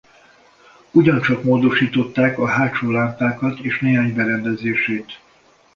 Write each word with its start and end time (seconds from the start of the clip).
Ugyancsak 0.91 1.43
módosították 1.43 2.39
a 2.39 2.47
hátsó 2.47 2.89
lámpákat 2.91 3.59
és 3.59 3.79
néhány 3.79 4.13
berendezését. 4.13 5.19